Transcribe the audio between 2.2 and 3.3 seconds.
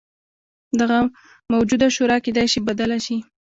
کېدای شي بدله شي.